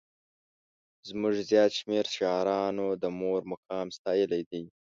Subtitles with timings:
[1.09, 4.63] زموږ زیات شمېر شاعرانو د مور مقام ستایلی دی.